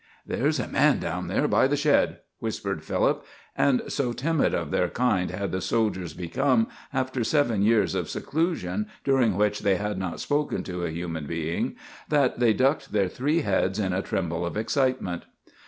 [0.25, 3.23] "There's a man down there by the shed," whispered Philip;
[3.55, 8.87] and so timid of their kind had the soldiers become after seven years of seclusion,
[9.03, 11.75] during which they had not spoken to a human being,
[12.09, 15.25] that they ducked their three heads in a tremble of excitement.